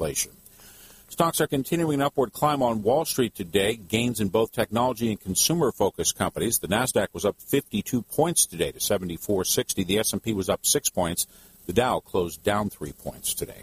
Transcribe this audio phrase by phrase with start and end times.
[0.00, 0.32] legislation.
[1.08, 3.76] Stocks are continuing an upward climb on Wall Street today.
[3.76, 6.58] Gains in both technology and consumer-focused companies.
[6.58, 9.86] The Nasdaq was up 52 points today to 74.60.
[9.86, 11.26] The S&P was up 6 points.
[11.66, 13.62] The Dow closed down 3 points today.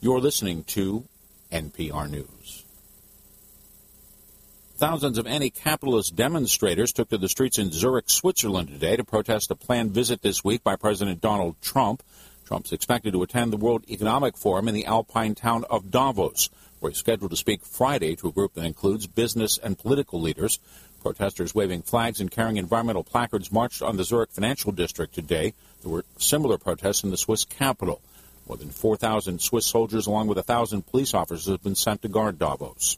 [0.00, 1.04] You're listening to
[1.52, 2.64] NPR News.
[4.76, 9.54] Thousands of anti-capitalist demonstrators took to the streets in Zurich, Switzerland today to protest a
[9.54, 12.02] planned visit this week by President Donald Trump.
[12.46, 16.90] Trump's expected to attend the World Economic Forum in the alpine town of Davos, where
[16.90, 20.60] he's scheduled to speak Friday to a group that includes business and political leaders.
[21.02, 25.54] Protesters waving flags and carrying environmental placards marched on the Zurich Financial District today.
[25.82, 28.00] There were similar protests in the Swiss capital.
[28.48, 32.38] More than 4,000 Swiss soldiers, along with 1,000 police officers, have been sent to guard
[32.38, 32.96] Davos.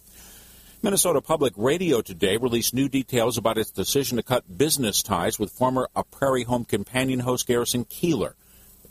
[0.82, 5.50] Minnesota Public Radio today released new details about its decision to cut business ties with
[5.50, 8.34] former A Prairie Home Companion host Garrison Keillor.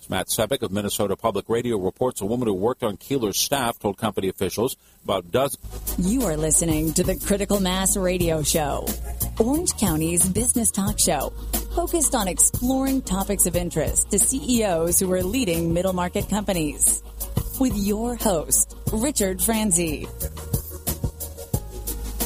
[0.10, 3.98] Matt Sepic of Minnesota Public Radio reports a woman who worked on Keillor's staff told
[3.98, 5.96] company officials about dozens.
[6.00, 8.88] You are listening to the Critical Mass Radio Show,
[9.40, 11.31] Orange County's business talk show,
[11.76, 17.03] focused on exploring topics of interest to CEOs who are leading middle market companies.
[17.59, 20.08] With your host, Richard Franzi.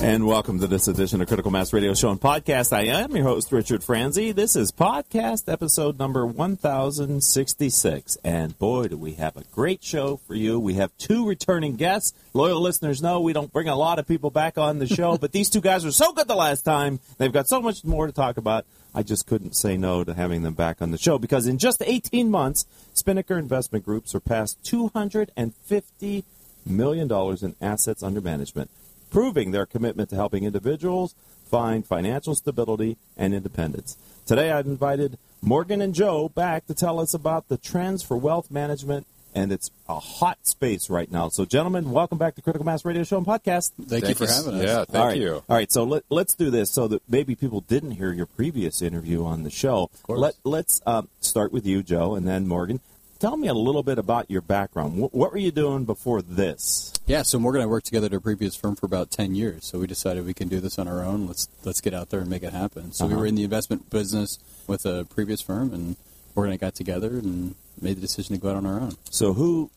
[0.02, 2.74] And welcome to this edition of Critical Mass Radio Show and Podcast.
[2.76, 4.32] I am your host, Richard Franzi.
[4.32, 8.18] This is podcast episode number 1066.
[8.24, 10.60] And boy, do we have a great show for you.
[10.60, 12.18] We have two returning guests.
[12.34, 15.34] Loyal listeners know we don't bring a lot of people back on the show, but
[15.34, 17.00] these two guys were so good the last time.
[17.20, 18.66] They've got so much more to talk about.
[18.96, 21.84] I just couldn't say no to having them back on the show because in just
[21.86, 22.66] 18 months,
[22.96, 26.24] Spinnaker Investment Group surpassed $250
[26.66, 27.12] million
[27.44, 28.72] in assets under management
[29.12, 31.14] proving their commitment to helping individuals
[31.46, 33.98] find financial stability and independence.
[34.26, 38.50] Today, I've invited Morgan and Joe back to tell us about the trends for wealth
[38.50, 41.28] management, and it's a hot space right now.
[41.28, 43.72] So, gentlemen, welcome back to Critical Mass Radio Show and Podcast.
[43.78, 44.64] Thank, thank you for having us.
[44.64, 45.18] Yeah, thank All right.
[45.18, 45.34] you.
[45.50, 48.82] All right, so let, us do this so that maybe people didn't hear your previous
[48.82, 49.90] interview on the show.
[50.08, 52.80] Let, let's um, start with you, Joe, and then Morgan
[53.22, 54.98] tell me a little bit about your background.
[54.98, 56.92] What, what, were you doing before this?
[57.06, 59.66] Yeah, so Morgan and I worked together at a previous firm for about ten years.
[59.66, 61.28] So we decided we can do this on our own.
[61.28, 62.92] Let's let's get out there and make it happen.
[62.92, 63.16] So uh-huh.
[63.16, 65.96] we were in the investment business with a previous firm, and
[66.36, 68.96] Morgan and I got together and made the decision to go out on our own.
[69.12, 69.70] So who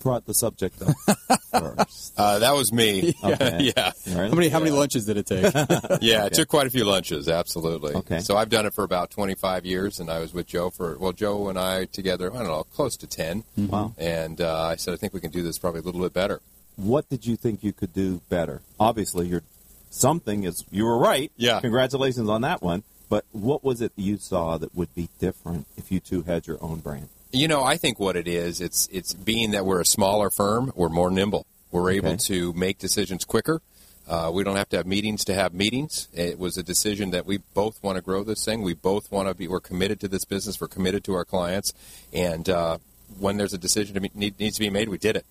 [0.00, 0.96] brought the subject up
[1.50, 2.14] first?
[2.16, 3.14] Uh, that was me.
[3.30, 3.72] Okay.
[3.76, 3.92] yeah.
[4.12, 5.44] How many how many lunches did it take?
[6.00, 7.28] yeah, it took quite a few lunches.
[7.28, 7.94] Absolutely.
[7.94, 8.20] Okay.
[8.20, 11.12] So I've done it for about 25 years, and I was with Joe for well,
[11.12, 12.32] Joe and I together.
[12.32, 13.42] I don't know, close to 10.
[13.42, 13.66] Mm-hmm.
[13.68, 13.94] Wow.
[13.98, 16.40] And uh, I said, I think we can do this probably a little bit better.
[16.76, 18.62] What did you think you could do better?
[18.78, 19.42] Obviously, you're
[19.90, 21.30] something is you were right.
[21.36, 21.60] Yeah.
[21.60, 22.82] Congratulations on that one.
[23.08, 26.58] But what was it you saw that would be different if you two had your
[26.62, 27.08] own brand?
[27.32, 30.72] You know, I think what it is, it's it's being that we're a smaller firm,
[30.74, 31.46] we're more nimble.
[31.70, 31.96] We're Okay.
[31.98, 33.62] able to make decisions quicker.
[34.08, 36.08] Uh, we don't have to have meetings to have meetings.
[36.12, 38.62] It was a decision that we both want to grow this thing.
[38.62, 39.46] We both want to be.
[39.46, 40.60] We're committed to this business.
[40.60, 41.72] We're committed to our clients.
[42.12, 42.78] And uh,
[43.20, 45.24] when there's a decision to be, need, needs to be made, we did it.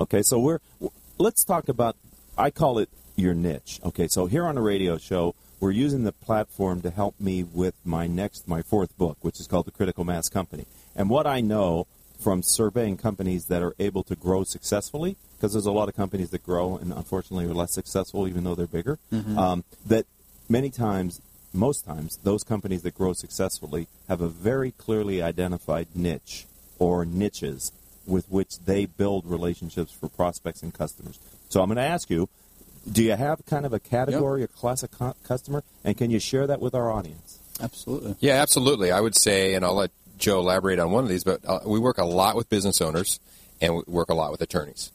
[0.00, 0.58] Okay, so we're
[1.18, 1.94] let's talk about.
[2.36, 3.78] I call it your niche.
[3.84, 7.74] Okay, so here on the radio show, we're using the platform to help me with
[7.84, 10.66] my next, my fourth book, which is called The Critical Mass Company.
[10.96, 11.86] And what I know
[12.20, 16.30] from surveying companies that are able to grow successfully, because there's a lot of companies
[16.30, 19.36] that grow and unfortunately are less successful even though they're bigger, Mhm.
[19.36, 20.06] um, that
[20.48, 21.20] many times,
[21.52, 26.46] most times, those companies that grow successfully have a very clearly identified niche
[26.78, 27.70] or niches
[28.06, 31.18] with which they build relationships for prospects and customers.
[31.50, 32.28] So I'm going to ask you,
[32.90, 36.18] do you have kind of a category or class of cu- customer, and can you
[36.20, 37.38] share that with our audience?
[37.60, 38.14] Absolutely.
[38.20, 38.92] Yeah, absolutely.
[38.92, 41.78] I would say, and I'll let Joe elaborate on one of these, but uh, we
[41.78, 43.20] work a lot with business owners
[43.60, 44.92] and we work a lot with attorneys.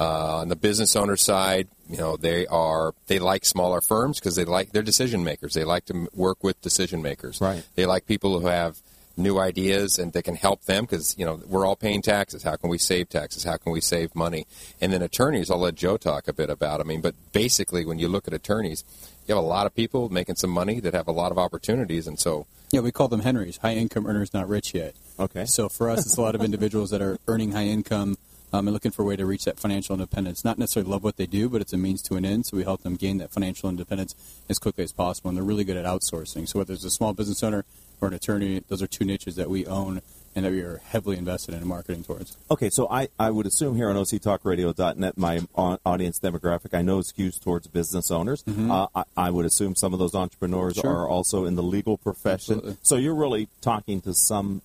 [0.00, 4.36] Uh, on the business owner side, you know, they are they like smaller firms because
[4.36, 5.52] they like they're decision makers.
[5.52, 7.40] They like to work with decision makers.
[7.40, 7.62] Right.
[7.74, 8.78] They like people who have
[9.16, 12.42] new ideas and they can help them because you know we're all paying taxes.
[12.42, 13.44] How can we save taxes?
[13.44, 14.46] How can we save money?
[14.80, 16.80] And then attorneys, I'll let Joe talk a bit about.
[16.80, 18.84] I mean, but basically, when you look at attorneys,
[19.26, 22.06] you have a lot of people making some money that have a lot of opportunities,
[22.06, 24.94] and so Yeah, we call them Henrys, high income earners not rich yet.
[25.18, 25.44] Okay.
[25.44, 28.16] So for us, it's a lot of individuals that are earning high income
[28.52, 30.44] um, and looking for a way to reach that financial independence.
[30.44, 32.46] Not necessarily love what they do, but it's a means to an end.
[32.46, 34.14] So we help them gain that financial independence
[34.48, 35.28] as quickly as possible.
[35.28, 36.48] And they're really good at outsourcing.
[36.48, 37.64] So whether it's a small business owner
[38.00, 40.02] or an attorney, those are two niches that we own
[40.34, 42.36] and that we are heavily invested in marketing towards.
[42.50, 47.40] Okay, so I, I would assume here on OCTalkRadio.net, my audience demographic, I know skews
[47.40, 48.42] towards business owners.
[48.44, 48.70] Mhm.
[48.70, 50.90] Uh, I, I would assume some of those entrepreneurs Sure.
[50.90, 52.54] are also in the legal profession.
[52.56, 52.76] Absolutely.
[52.82, 54.62] So you're really talking to some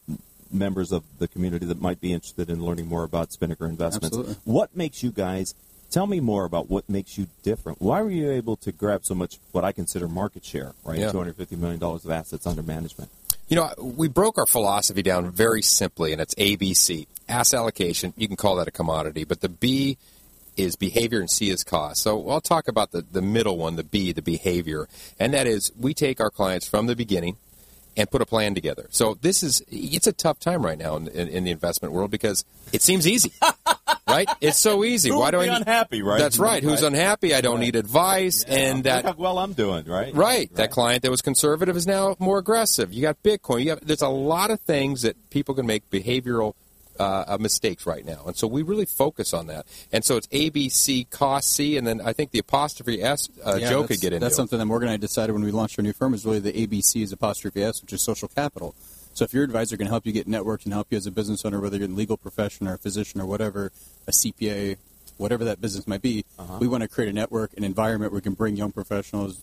[0.51, 4.07] members of the community that might be interested in learning more about Spinnaker Investments.
[4.15, 4.35] Absolutely.
[4.45, 5.53] What makes you guys?
[5.89, 7.81] Tell me more about what makes you different.
[7.81, 10.73] Why were you able to grab so much what I consider market share?
[10.83, 11.11] Right, Yeah.
[11.11, 13.09] two hundred fifty million dollars of assets under management.
[13.47, 17.07] You know, we broke our philosophy down very simply, and it's ABC.
[17.29, 19.97] Asset allocation, you can call that a commodity, but the B
[20.57, 22.01] is behavior and C is cost.
[22.01, 24.89] So I'll talk about the, the middle one, the B, the behavior.
[25.19, 27.37] And that is we take our clients from the beginning
[27.95, 28.87] and put a plan together.
[28.89, 32.11] So this is, it's a tough time right now in, in, in the investment world
[32.11, 33.31] because it seems easy,
[34.07, 34.27] right?
[34.41, 35.09] It's so easy.
[35.09, 36.19] Who Why do be I need, unhappy, right?
[36.19, 36.63] That's right.
[36.63, 36.87] Who's Right.
[36.93, 37.33] unhappy?
[37.33, 38.43] I don't need advice.
[38.43, 40.13] And Look that how well I'm doing, right?
[40.13, 40.53] Right.
[40.55, 42.93] That client that was conservative is now more aggressive.
[42.93, 43.63] You got Bitcoin.
[43.63, 46.53] You have, there's a lot of things that people can make behavioral
[46.99, 49.67] uh, uh, mistakes right now, and so we really focus on that.
[49.91, 53.29] And so it's A, B, C, cost C, and then I think the apostrophe S
[53.45, 54.25] uh, Yeah, Joe could get into.
[54.25, 56.39] That's something that Morgan and I decided when we launched our new firm is really
[56.39, 58.73] the ABC is apostrophe S, which is social capital.
[59.17, 61.43] So if your advisor can help you get networked and help you as a business
[61.43, 63.71] owner, whether you're in legal profession or a physician or whatever,
[64.07, 64.77] a CPA,
[65.17, 66.59] whatever that business might be, Uh-huh.
[66.61, 69.41] we want to create a network, an environment where we can bring young professionals,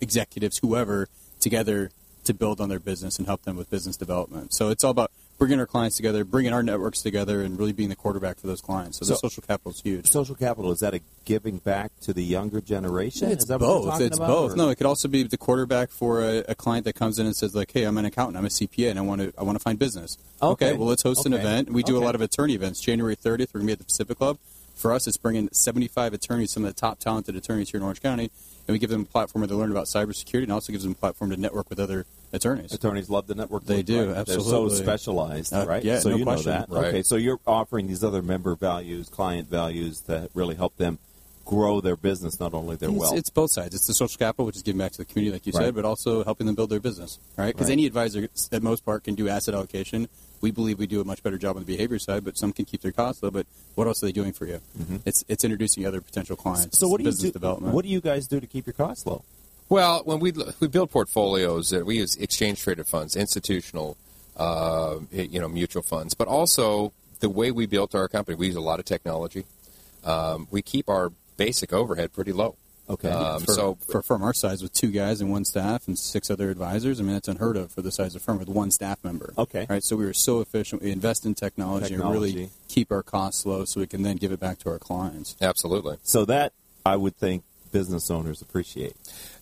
[0.00, 1.08] executives, whoever,
[1.38, 1.92] together
[2.24, 4.52] to build on their business and help them with business development.
[4.52, 7.88] So it's all about bringing our clients together, bringing our networks together, and really being
[7.88, 8.98] the quarterback for those clients.
[8.98, 10.08] So, the social capital is huge.
[10.10, 13.30] Social capital is that a giving back to the younger generation?
[13.30, 14.00] It's is that what you're both.
[14.00, 14.52] It's about, both.
[14.52, 17.26] or- No, it could also be the quarterback for a, a client that comes in
[17.26, 18.36] and says, like, "Hey, I'm an accountant.
[18.36, 20.74] I'm a CPA, and I want to I want to find business." Okay.
[20.74, 21.70] well, let's host an event.
[21.72, 22.02] We do Okay.
[22.02, 22.80] a lot of attorney events.
[22.80, 24.38] January 30th, we're going to be at the Pacific Club.
[24.74, 28.02] For us, it's bringing 75 attorneys, some of the top talented attorneys here in Orange
[28.02, 28.24] County,
[28.66, 30.92] and we give them a platform where they learn about cybersecurity, and also gives them
[30.92, 32.72] a platform to network with other attorneys.
[32.72, 33.64] Attorneys love the network.
[33.64, 34.26] They do, right?
[34.26, 35.82] They're so specialized, Uh, right?
[35.84, 36.52] yeah, so no you question.
[36.52, 36.68] know that.
[36.70, 36.86] Right.
[36.86, 40.98] Okay, so you're offering these other member values, client values that really help them
[41.44, 43.16] grow their business, not only their It's, wealth.
[43.18, 43.74] it's both sides.
[43.74, 45.66] It's the social capital, which is giving back to the community, like you Right.
[45.66, 47.54] said, but also helping them build their business, right?
[47.54, 47.72] Because Right.
[47.74, 50.08] any advisor, at most part, can do asset allocation.
[50.40, 52.64] We believe we do a much better job on the behavior side, but some can
[52.64, 53.30] keep their costs low.
[53.30, 54.60] But what else are they doing for you?
[55.04, 56.76] It's it's introducing other potential clients.
[56.76, 56.84] Mm-hmm.
[56.84, 57.30] so what do you do?
[57.30, 57.74] development?
[57.74, 59.22] What do you guys do to keep your costs low?
[59.68, 63.96] Well, when we we build portfolios, uh, we use exchange traded funds, institutional,
[64.36, 68.56] uh, you know, mutual funds, but also the way we built our company, we use
[68.56, 69.44] a lot of technology.
[70.04, 72.56] Um, we keep our basic overhead pretty low.
[72.88, 73.08] Okay.
[73.08, 75.98] Um, for, so for a firm our size with two guys and one staff and
[75.98, 78.70] six other advisors, I mean that's unheard of for the size of firm with one
[78.70, 79.32] staff member.
[79.38, 79.66] Okay.
[79.68, 79.82] Right.
[79.82, 80.82] So we were so efficient.
[80.82, 84.32] We invest in technology, and really keep our costs low, so we can then give
[84.32, 85.34] it back to our clients.
[85.40, 85.96] absolutely.
[86.02, 86.52] So that
[86.84, 88.94] I would think business owners appreciate.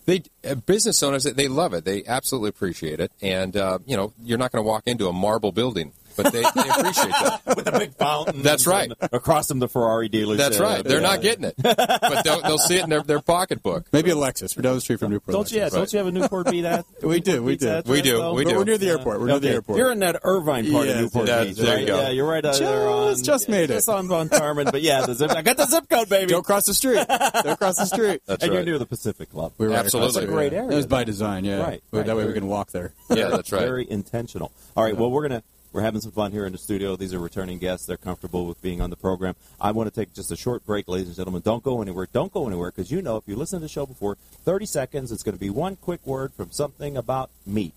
[0.05, 1.85] They uh, business owners they love it.
[1.85, 5.13] They absolutely appreciate it, and uh, you know you're not going to walk into a
[5.13, 7.41] marble building, but they, they appreciate that.
[7.55, 8.41] With a big fountain.
[8.41, 8.91] That's right.
[9.11, 10.37] Across from the Ferrari dealership.
[10.37, 10.83] That's right.
[10.83, 11.07] They're Yeah.
[11.07, 13.85] not getting it, but they'll, they'll see it in their, their pocketbook.
[13.91, 14.55] Maybe a Lexus.
[14.55, 15.33] We're down the street from Newport.
[15.33, 15.59] Don't you?
[15.59, 15.71] Yeah, Lexus.
[15.73, 16.85] don't you have a Newport Beat that?
[17.03, 17.81] We do, we do.
[17.85, 18.31] We do.
[18.33, 18.55] We do.
[18.57, 19.19] We're near the airport.
[19.19, 19.77] We're near the airport.
[19.77, 21.81] You're in that Irvine part Yeah, of Newport that- Beach, there right?
[21.81, 22.01] you go.
[22.01, 23.23] Yeah, you're right uh, Just- there on.
[23.23, 23.73] just made it.
[23.73, 25.31] Just on Von Karman, but yeah, the zip.
[25.31, 26.31] I got the zip code, baby.
[26.31, 27.05] Don't cross the street.
[27.07, 28.21] Don't cross the street.
[28.25, 28.57] That's and right.
[28.57, 29.53] you're near the Pacific Club.
[29.57, 30.07] We were right Absolutely.
[30.09, 31.61] across the That's a great area, That was by design, yeah.
[31.61, 31.83] Right.
[31.91, 32.93] That way we can walk there.
[33.09, 33.61] Yeah, that's right.
[33.61, 34.51] Very intentional.
[34.75, 34.95] All right.
[34.95, 35.43] Well, we're gonna
[35.73, 36.95] we're having some fun here in the studio.
[36.95, 37.87] These are returning guests.
[37.87, 39.35] They're comfortable with being on the program.
[39.59, 41.41] I want to take just a short break, ladies and gentlemen.
[41.43, 42.07] Don't go anywhere.
[42.13, 44.15] Don't go anywhere because you know if you listen to the show before
[44.45, 47.73] 30 seconds, it's going to be one quick word from something about meat.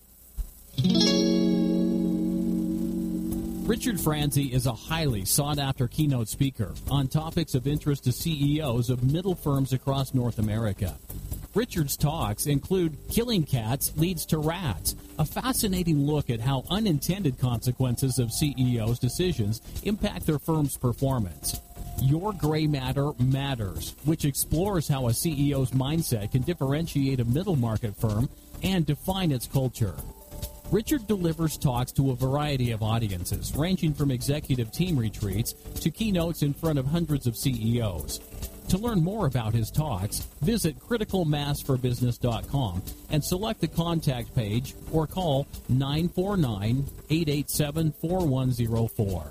[3.67, 8.91] Richard Franzi is a highly sought after keynote speaker on topics of interest to CEOs
[8.91, 10.97] of middle firms across North America.
[11.57, 18.19] Richard's talks include Killing Cats Leads to Rats, a fascinating look at how unintended consequences
[18.19, 21.59] of CEOs' decisions impact their firm's performance.
[22.03, 27.97] Your Gray Matter Matters, which explores how a CEO's mindset can differentiate a middle market
[27.97, 28.29] firm
[28.63, 29.97] and define its culture.
[30.71, 36.43] Richard delivers talks to a variety of audiences, ranging from executive team retreats to keynotes
[36.43, 38.21] in front of hundreds of CEOs.
[38.71, 45.47] To learn more about his talks, visit criticalmassforbusiness.com and select the contact page or call
[45.69, 49.31] 949 887 4104.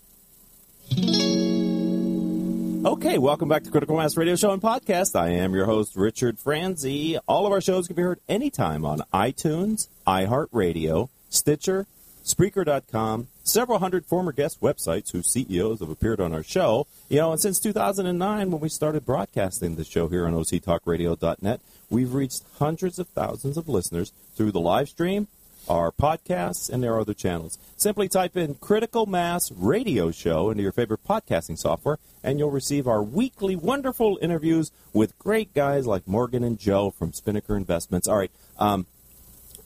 [2.85, 5.17] Okay, welcome back to Critical Mass Radio Show and Podcast.
[5.17, 7.17] I am your host, Richard Franzi.
[7.27, 11.87] All of our shows can be heard anytime on iTunes, iHeartRadio, Stitcher,
[12.25, 16.87] Spreaker.com, several hundred former guest websites whose CEOs have appeared on our show.
[17.07, 22.13] You know, and since 2009, when we started broadcasting the show here on OCTalkRadio.net, we've
[22.13, 25.27] reached hundreds of thousands of listeners through the live stream,
[25.67, 27.57] our podcasts, and our other channels.
[27.77, 32.87] Simply type in Critical Mass Radio Show into your favorite podcasting software, and you'll receive
[32.87, 38.07] our weekly wonderful interviews with great guys like Morgan and Joe from Spinnaker Investments.
[38.07, 38.85] All right, um,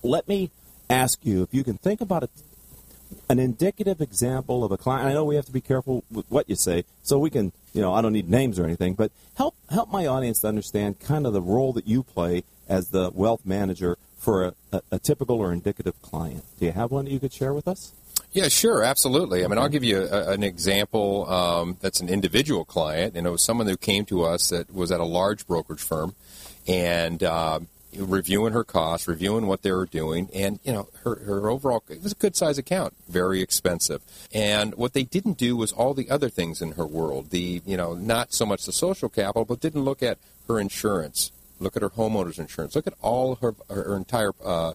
[0.04, 0.52] let me
[0.90, 2.30] ask you if you can think about it
[3.30, 5.08] an indicative example of a client.
[5.08, 7.82] I know we have to be careful with what you say, so we can, you
[7.82, 11.26] know, I don't need names or anything, but help help my audience to understand kind
[11.26, 15.40] of the role that you play as the wealth manager for a, a, a typical
[15.40, 16.44] or indicative client.
[16.60, 17.94] Do you have one that you could share with us?
[18.32, 19.46] Yeah, sure, absolutely.
[19.46, 23.30] I mean, I'll give you a, an example um, that's an individual client, and it
[23.30, 26.16] was someone who came to us that was at a large brokerage firm,
[26.68, 27.60] and uh,
[27.96, 32.02] reviewing her costs, reviewing what they were doing, and you know her, her overall it
[32.02, 34.02] was a good size account, very expensive.
[34.34, 37.30] And what they didn't do was all the other things in her world.
[37.30, 40.18] The you know not so much the social capital, but didn't look at
[40.48, 44.74] her insurance, look at her homeowners insurance, look at all her her, entire uh,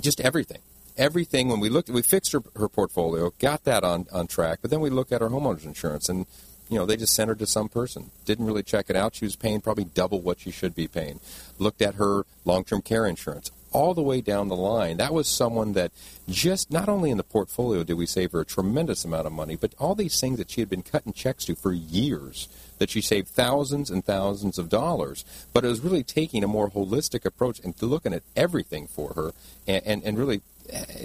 [0.00, 0.60] just everything.
[0.96, 4.70] Everything when we looked, we fixed her, her portfolio, got that on, on track, but
[4.70, 6.26] then we looked at her homeowners insurance, and
[6.68, 8.10] you know, they just sent her to some person.
[8.24, 9.14] Didn't really check it out.
[9.14, 11.20] She was paying probably double what she should be paying.
[11.58, 14.96] Looked at her long term care insurance all the way down the line.
[14.96, 15.92] That was someone that
[16.28, 19.56] just not only in the portfolio did we save her a tremendous amount of money,
[19.56, 22.48] but all these things that she had been cutting checks to for years,
[22.80, 25.24] that she saved thousands and thousands of dollars.
[25.52, 29.32] But it was really taking a more holistic approach and looking at everything for her
[29.68, 30.40] and, and, and really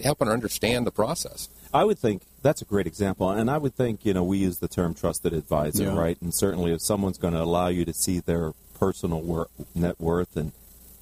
[0.04, 1.50] helping her understand the process.
[1.74, 4.60] I would think that's a great example, and I would think you know we use
[4.60, 5.96] the term trusted advisor, Yeah.
[5.98, 6.18] right?
[6.22, 10.38] And certainly, if someone's going to allow you to see their personal wor- net worth
[10.38, 10.54] and,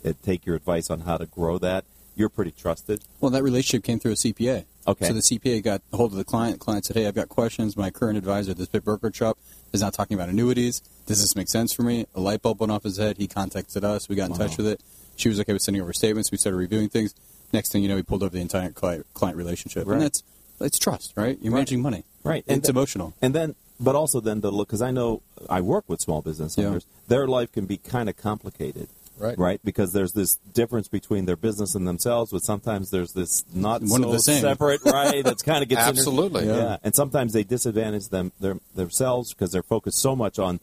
[0.04, 3.02] and take your advice on how to grow that, you're pretty trusted.
[3.22, 4.66] Well, that relationship came through a CPA.
[4.88, 5.08] Okay.
[5.08, 6.60] So the CPA got a hold of the client.
[6.60, 7.78] The client said, "Hey, I've got questions.
[7.78, 9.33] My current advisor at this big brokerage shop
[9.74, 10.82] is not talking about annuities.
[11.08, 13.18] Does this make sense for me?" A light bulb went off his head.
[13.18, 14.08] He contacted us.
[14.08, 14.82] We got in touch with it.
[15.16, 16.32] She was okay with sending over statements.
[16.32, 17.14] We started reviewing things.
[17.52, 19.96] Next thing you know, we pulled over the entire client, client relationship, Right.
[19.96, 20.24] and that's
[20.62, 21.38] it's trust, right?
[21.42, 21.58] You're Right.
[21.60, 22.44] managing money, Right.
[22.48, 23.14] And It's And- emotional.
[23.22, 26.58] And then, but also then the look, because I know I work with small business
[26.58, 26.68] Yeah.
[26.68, 28.88] owners, their life can be kind of complicated.
[29.18, 29.38] Right.
[29.38, 29.60] Right.
[29.64, 34.04] Because there's this difference between their business and themselves, but sometimes there's this not One
[34.04, 34.42] so the same.
[34.42, 35.24] separate, right?
[35.24, 36.48] That's kind of gets inter- Absolutely.
[36.48, 36.56] yeah.
[36.56, 36.78] Yeah.
[36.84, 40.60] And sometimes they disadvantage them their, themselves because they're focused so much on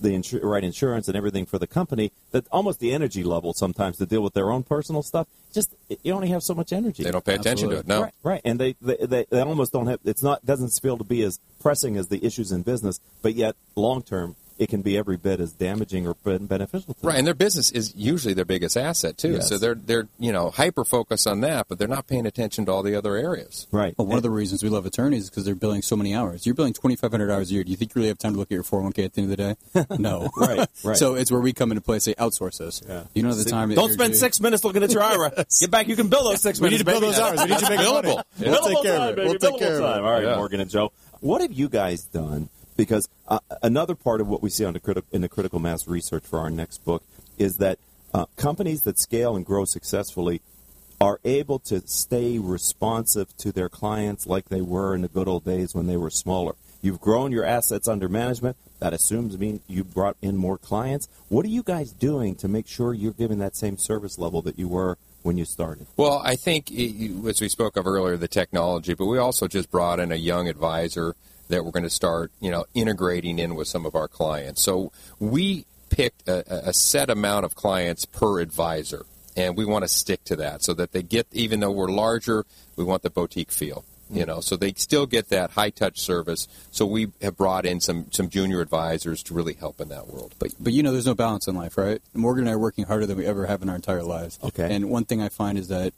[0.00, 3.96] the insur- right insurance and everything for the company that almost the energy level sometimes
[3.98, 5.72] to deal with their own personal stuff just
[6.02, 7.04] you only have so much energy.
[7.04, 7.86] They don't pay attention to it.
[7.86, 8.02] No.
[8.02, 10.00] Right, right, and they, they they they almost don't have.
[10.04, 13.54] It's not doesn't feel to be as pressing as the issues in business, but yet
[13.76, 16.94] long term it can be every bit as damaging or beneficial.
[16.94, 19.32] To Right, and their business is usually their biggest asset too.
[19.32, 19.48] Yes.
[19.48, 22.72] So they're they're you know hyper focused on that, but they're not paying attention to
[22.72, 23.66] all the other areas.
[23.72, 23.94] right.
[23.98, 26.46] Well, one of the reasons we love attorneys is because they're billing so many hours.
[26.46, 27.64] You're billing 2,500 hours a year.
[27.64, 29.30] Do you think you really have time to look at your 401k at the end
[29.32, 29.86] of the day?
[29.98, 30.30] No.
[30.36, 30.96] Right, right.
[30.96, 31.98] So it's where we come into play.
[31.98, 32.82] Say, outsource this.
[32.86, 33.04] Yeah.
[33.14, 33.68] You don't have the time.
[33.70, 35.30] the Don't spend six minutes looking at your IRA.
[35.60, 35.88] Get back.
[35.88, 37.12] You can bill those six We need to bill baby.
[37.12, 37.40] those hours.
[37.40, 38.08] We need to make money.
[38.08, 38.22] Billable.
[38.40, 39.16] We'll Billable take care time, of it.
[39.16, 39.28] baby.
[39.28, 40.04] We'll take Billable care of it.
[40.04, 40.36] All right, Yeah.
[40.36, 40.92] Morgan and Joe.
[41.20, 42.48] What have you guys done?
[42.76, 45.86] Because uh, another part of what we see on the criti- in the critical mass
[45.86, 47.02] research for our next book
[47.38, 47.78] is that
[48.12, 50.40] uh, companies that scale and grow successfully
[51.00, 55.44] are able to stay responsive to their clients like they were in the good old
[55.44, 56.54] days when they were smaller.
[56.82, 58.56] You've grown your assets under management.
[58.78, 61.08] That assumes mean you brought in more clients.
[61.28, 64.58] What are you guys doing to make sure you're giving that same service level that
[64.58, 65.86] you were when you started?
[65.96, 69.98] Well, I think as we spoke of earlier, the technology, but we also just brought
[69.98, 71.16] in a young advisor
[71.54, 74.60] that we're going to start, you know, integrating in with some of our clients.
[74.60, 79.06] So we picked a, a set amount of clients per advisor,
[79.36, 82.44] and we want to stick to that so that they get, even though we're larger,
[82.76, 83.84] we want the boutique feel.
[84.10, 86.46] You know, so they still get that high touch service.
[86.70, 90.34] So we have brought in some some junior advisors to really help in that world.
[90.38, 92.02] But but you know, there's no balance in life, right?
[92.12, 94.38] Morgan and I are working harder than we ever have in our entire lives.
[94.44, 94.74] Okay.
[94.74, 95.94] And one thing I find is that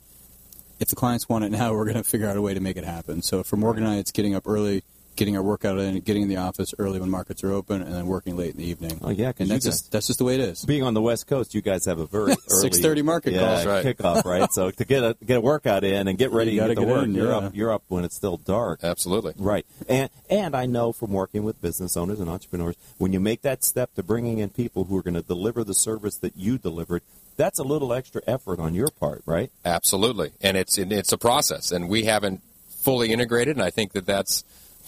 [0.79, 2.77] if the clients want it now, we're going to figure out a way to make
[2.77, 3.23] it happen.
[3.23, 4.85] So for Morgan and I, it's getting up early,
[5.17, 8.07] getting our workout in, getting in the office early when markets are open, and then
[8.07, 8.99] working late in the evening.
[9.03, 10.65] Oh, yeah, 'cause and that's guys- just that's just the way it is.
[10.65, 13.49] Being on the West Coast, you guys have a very early 6:30 market yeah, call.
[13.49, 13.97] That's right.
[13.97, 14.53] kickoff, right?
[14.53, 16.81] So to get a get a workout in and get ready You to gotta get
[16.83, 17.37] to get work, in, you're yeah.
[17.37, 18.81] up you're up when it's still dark.
[18.83, 19.35] Absolutely.
[19.39, 19.67] Right.
[19.89, 23.65] And and I know from working with business owners and entrepreneurs, when you make that
[23.65, 27.03] step to bringing in people who are going to deliver the service that you delivered,
[27.37, 29.51] that's a little extra effort on your part, right?
[29.65, 33.93] Absolutely, and it's and it's a process, and we haven't fully integrated, and I think
[33.93, 34.45] that that's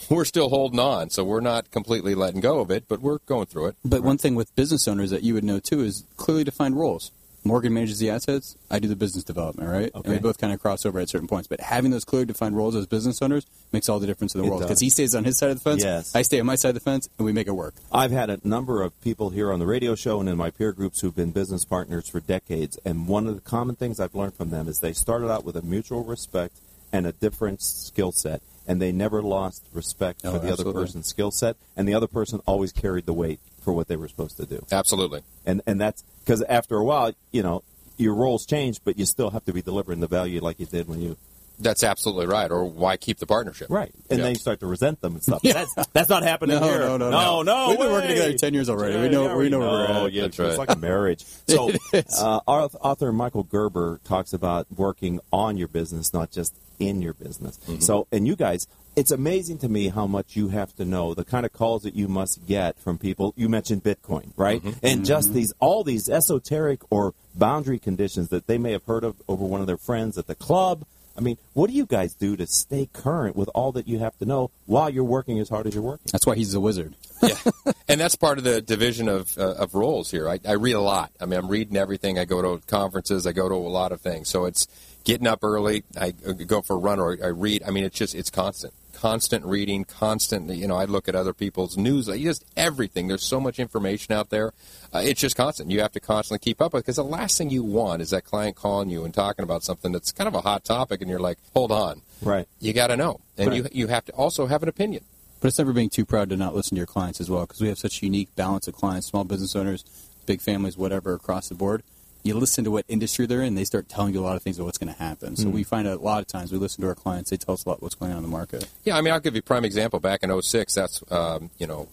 [0.08, 1.10] we're still holding on.
[1.10, 3.76] So we're not completely letting go of it, but we're going through it.
[3.84, 7.10] But one thing with business owners that you would know too is clearly defined roles.
[7.44, 8.56] Morgan manages the assets.
[8.70, 9.90] I do the business development, right?
[9.94, 11.48] And we both kind of cross over at certain points.
[11.48, 14.46] But having those clearly defined roles as business owners makes all the difference in the
[14.46, 14.62] It world.
[14.62, 15.82] Because he stays on his side of the fence.
[15.82, 16.14] Yes.
[16.14, 17.74] I stay on my side of the fence, and we make it work.
[17.92, 20.72] I've had a number of people here on the radio show and in my peer
[20.72, 24.34] groups who've been business partners for decades, and one of the common things I've learned
[24.34, 26.56] from them is they started out with a mutual respect
[26.92, 31.08] and a different skill set, and they never lost respect Oh, for the other person's
[31.08, 34.36] skill set, and the other person always carried the weight for what they were supposed
[34.36, 34.64] to do.
[34.70, 35.22] Absolutely.
[35.44, 37.64] And and that's because after a while, you know,
[37.96, 40.86] your roles change, but you still have to be delivering the value like you did
[40.86, 41.16] when you
[41.60, 42.50] That's absolutely right.
[42.50, 43.68] Or why keep the partnership?
[43.70, 44.24] right, and Yeah.
[44.24, 45.42] then you start to resent them and stuff.
[45.44, 46.78] That's that's not happening No, here.
[46.78, 47.42] no, no, no, no.
[47.42, 47.68] no.
[47.70, 48.98] We've been working together 10 years already.
[49.00, 50.12] We know- we know where we're at.
[50.12, 51.24] Yeah, That's it's like a marriage.
[51.48, 51.70] So,
[52.18, 57.14] uh, our author Michael Gerber talks about working on your business, not just in your
[57.14, 57.58] business.
[57.66, 57.80] Mm-hmm.
[57.80, 61.24] So, and you guys, it's amazing to me how much you have to know, the
[61.24, 63.32] kind of calls that you must get from people.
[63.36, 64.62] You mentioned Bitcoin, right?
[64.62, 64.86] Mm-hmm.
[64.86, 69.16] And just these, all these esoteric or boundary conditions that they may have heard of
[69.26, 70.84] over one of their friends at the club.
[71.18, 74.16] I mean, what do you guys do to stay current with all that you have
[74.18, 76.06] to know while you're working as hard as you're working?
[76.12, 76.94] That's why he's a wizard.
[77.20, 77.34] yeah,
[77.88, 80.28] and that's part of the division of uh, of roles here.
[80.28, 81.10] I, I read a lot.
[81.20, 82.20] I mean, I'm reading everything.
[82.20, 83.26] I go to conferences.
[83.26, 84.28] I go to a lot of things.
[84.28, 84.68] So it's
[85.08, 85.82] getting up early.
[85.98, 87.62] I uh, go for a run or I read.
[87.66, 90.50] I mean, it's just it's constant, constant reading, constant.
[90.50, 92.06] You know, I look at other people's news.
[92.06, 93.08] Just everything.
[93.08, 94.52] There's so much information out there.
[94.94, 95.70] Uh, it's just constant.
[95.70, 98.24] You have to constantly keep up with because the last thing you want is that
[98.24, 101.18] client calling you and talking about something that's kind of a hot topic, and you're
[101.18, 102.46] like, hold on, Right.
[102.60, 105.02] you got to know, and you you have to also have an opinion.
[105.40, 107.60] But it's never being too proud to not listen to your clients as well, because
[107.62, 109.84] we have such a unique balance of clients, small business owners,
[110.26, 111.82] big families, whatever, across the board.
[112.24, 114.58] You listen to what industry they're in, they start telling you a lot of things
[114.58, 115.36] about what's going to happen.
[115.36, 117.54] So we find out a lot of times we listen to our clients, they tell
[117.54, 118.68] us a lot what's going on in the market.
[118.84, 120.00] Yeah, I mean, I'll give you a prime example.
[120.00, 121.88] Back in 06, that's, um, you know,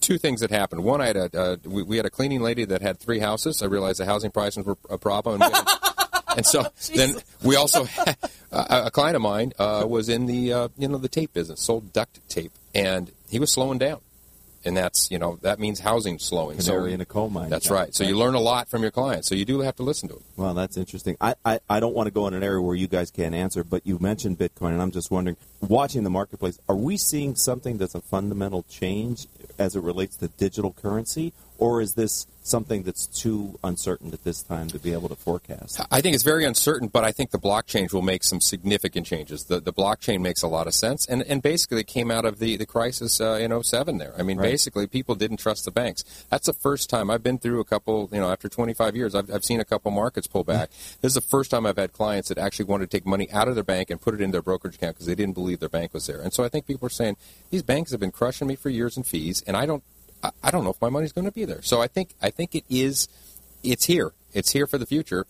[0.00, 0.82] two things that happened.
[0.82, 3.62] One, I had a, uh, we, we had a cleaning lady that had three houses.
[3.62, 5.42] I realized the housing prices were a problem.
[5.42, 5.66] And, had-
[6.38, 6.64] and so
[6.94, 7.14] then
[7.44, 8.16] we also had,
[8.50, 11.60] a, a client of mine uh, was in the, uh, you know, the tape business,
[11.60, 14.00] sold duct tape, and he was slowing down.
[14.66, 16.58] And that's, you know, that means housing slowing.
[16.58, 17.48] Canary in a coal mine.
[17.50, 17.94] That's right.
[17.94, 19.28] So you learn a lot from your clients.
[19.28, 20.24] So you do have to listen to them.
[20.36, 21.16] Well, that's interesting.
[21.20, 23.62] I, I, I don't want to go in an area where you guys can't answer,
[23.62, 27.78] but you mentioned Bitcoin, and I'm just wondering, watching the marketplace, are we seeing something
[27.78, 33.06] that's a fundamental change as it relates to digital currency, or is this something that's
[33.06, 35.80] too uncertain at this time to be able to forecast?
[35.90, 39.44] I think it's very uncertain, but I think the blockchain will make some significant changes.
[39.44, 42.38] The, the blockchain makes a lot of sense, and, and basically it came out of
[42.38, 44.14] the, the crisis uh, in 07 there.
[44.16, 44.50] I mean, Right.
[44.50, 46.04] basically people didn't trust the banks.
[46.30, 49.28] That's the first time I've been through a couple, you know, after 25 years, I've,
[49.32, 50.70] I've seen a couple markets pull back.
[51.00, 53.48] This is the first time I've had clients that actually wanted to take money out
[53.48, 55.68] of their bank and put it in their brokerage account because they didn't believe their
[55.68, 56.20] bank was there.
[56.20, 57.16] And so I think people are saying,
[57.50, 59.82] these banks have been crushing me for years in fees, and I don't,
[60.26, 61.62] I, I don't know if my money's going to be there.
[61.62, 63.08] So I think, I think it is
[63.62, 64.12] it's here.
[64.32, 65.26] It's here for the future.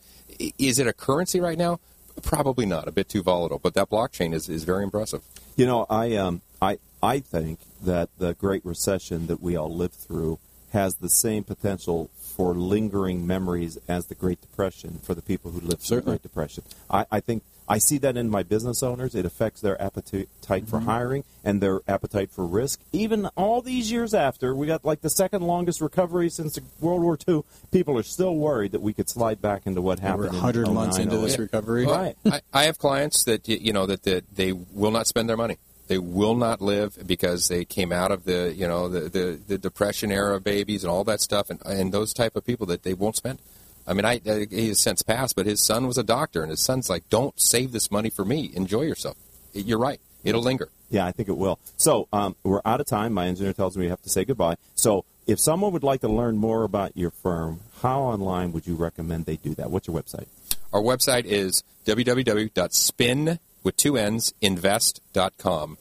[0.58, 1.80] Is it a currency right now?
[2.22, 2.88] Probably not.
[2.88, 3.58] A bit too volatile.
[3.58, 5.22] But that blockchain is, is very impressive.
[5.56, 9.94] You know, I um, I I think that the Great Recession that we all lived
[9.94, 10.38] through
[10.72, 15.60] has the same potential for lingering memories as the Great Depression for the people who
[15.60, 16.64] lived through the Great Depression.
[16.90, 19.14] I, I think I see that in my business owners.
[19.14, 20.86] It affects their appetite for mm-hmm.
[20.86, 22.80] hiring and their appetite for risk.
[22.92, 27.18] Even all these years after, we got like the second longest recovery since World War
[27.28, 27.42] II.
[27.72, 30.28] People are still worried that we could slide back into what We're happened.
[30.28, 31.38] in 100 months oh into this 08.
[31.38, 31.86] recovery.
[31.86, 32.16] Right.
[32.24, 35.58] I, I have clients that you know that, that they will not spend their money.
[35.88, 39.58] They will not live because they came out of the you know the, the, the
[39.58, 42.94] depression era babies and all that stuff and, and those type of people that they
[42.94, 43.40] won't spend.
[43.86, 46.50] I mean, I, I he has since passed, but his son was a doctor, and
[46.50, 48.50] his son's like, "Don't save this money for me.
[48.54, 49.16] Enjoy yourself."
[49.52, 50.68] You're right; it'll linger.
[50.90, 51.58] Yeah, I think it will.
[51.76, 53.12] So um, we're out of time.
[53.12, 54.56] My engineer tells me we have to say goodbye.
[54.74, 58.76] So if someone would like to learn more about your firm, how online would you
[58.76, 59.70] recommend they do that?
[59.70, 60.26] What's your website?
[60.72, 65.78] Our website is www.spin with two n's invest.com.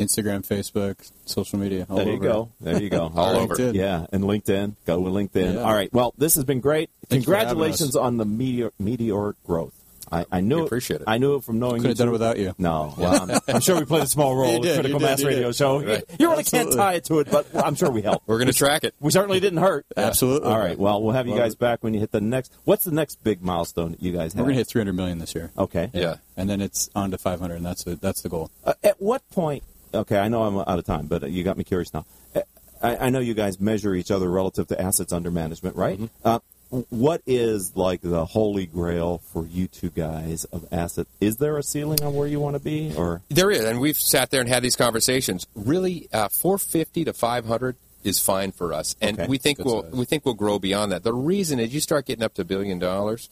[0.00, 1.86] Instagram, Facebook, social media.
[1.88, 2.24] All there you over.
[2.24, 2.52] go.
[2.60, 3.12] There you go.
[3.14, 3.54] All over.
[3.54, 3.74] LinkedIn.
[3.74, 4.76] Yeah, and LinkedIn.
[4.86, 5.54] Go with LinkedIn.
[5.54, 5.60] Yeah.
[5.62, 5.92] All right.
[5.92, 6.90] Well, this has been great.
[7.08, 9.74] Thank you for having Congratulations on the meteor, meteoric growth.
[10.12, 11.04] I, I knew We appreciate it.
[11.06, 12.54] I knew it from knowing Could you have done it without you.
[12.58, 15.48] No, well, I'm, I'm sure we played a small role in Critical did, Mass Radio
[15.48, 15.56] did.
[15.56, 15.82] Show.
[15.82, 16.04] Right.
[16.18, 18.26] You really can't tie it to it, but I'm sure we helped.
[18.26, 18.94] We're going to track it.
[18.98, 19.86] We certainly didn't hurt.
[19.96, 20.48] Absolutely.
[20.48, 20.78] All right.
[20.78, 22.52] Well, we'll have you guys back when you hit the next.
[22.64, 24.40] What's the next big milestone that you guys have?
[24.40, 25.52] We're going to hit 300 million this year.
[25.56, 25.90] Okay.
[25.92, 26.16] Yeah.
[26.36, 28.50] And then it's on to 500, and that's the, that's the goal.
[28.64, 29.62] Uh, at what point?
[29.92, 32.04] Okay, I know I'm out of time, but you got me curious now.
[32.34, 32.40] Uh,
[32.82, 35.98] I, I know you guys measure each other relative to assets under management, right?
[36.24, 36.38] Uh,
[36.90, 41.06] what is like the holy grail for you two guys of asset?
[41.20, 43.98] Is there a ceiling on where you want to be, or There is, and we've
[43.98, 45.46] sat there and had these conversations.
[45.56, 47.74] Really, uh, 450 to 500
[48.04, 49.28] is fine for us, and Okay.
[49.28, 49.92] we think Good we'll size.
[49.92, 51.02] we think we'll grow beyond that.
[51.02, 53.28] The reason is you start getting up to a billion dollars.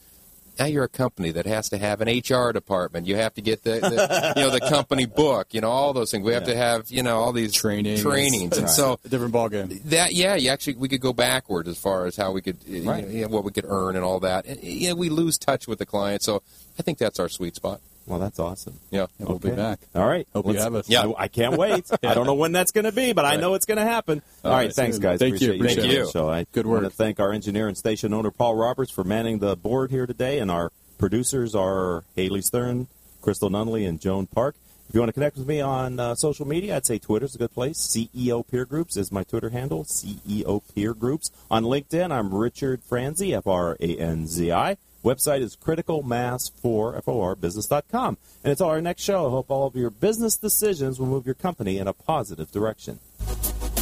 [0.59, 3.07] Now you're a company that has to have an HR department.
[3.07, 5.53] You have to get the, the you know the company book.
[5.53, 6.25] You know all those things.
[6.25, 7.99] We have to have you know all these Training.
[7.99, 9.81] trainings, and so a different ballgame.
[9.83, 13.07] that yeah, you actually we could go backwards as far as how we could Right.
[13.07, 14.45] you know, what we could earn and all that.
[14.45, 16.43] And, you know, we lose touch with the client, so
[16.77, 17.79] I think that's our sweet spot.
[18.09, 18.79] Well, that's awesome.
[18.91, 19.05] Yeah.
[19.19, 19.79] And we'll be back.
[19.95, 20.27] All right.
[20.33, 20.89] Hope Let's- have us.
[20.89, 21.03] Yeah.
[21.07, 21.85] I, I can't wait.
[22.03, 24.21] I don't know when that's going to be, but I know it's going to happen.
[24.43, 24.65] All All right.
[24.65, 24.73] right.
[24.75, 25.19] Thanks, guys.
[25.19, 25.53] Thank you.
[25.53, 26.13] Appreciate being on it.
[26.13, 26.25] the.
[26.27, 29.55] I Good want to thank our engineer and station owner, Paul Roberts, for manning the
[29.55, 32.87] board here today, and our producers are Haley Stern,
[33.21, 34.55] Crystal Nunley, and Joan Park.
[34.89, 37.37] If you want to connect with me on uh, social media, I'd say Twitter's a
[37.37, 37.77] good place.
[37.77, 41.29] CEO Peer Groups is my Twitter handle, CEO Peer Groups.
[41.51, 44.77] On LinkedIn, I'm Richard Franzi, F R A N Z I.
[45.03, 48.17] Website is criticalmass4, F-O-R, business.com.
[48.43, 51.35] And until our next show, I hope all of your business decisions will move your
[51.35, 52.99] company in a positive direction.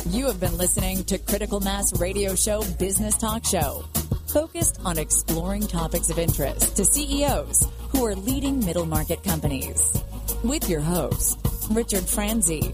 [0.09, 3.83] You have been listening to Critical Mass Radio Show Business Talk Show,
[4.27, 10.01] focused on exploring topics of interest to CEOs who are leading middle market companies.
[10.43, 11.39] With your host,
[11.71, 12.73] Richard Franzi.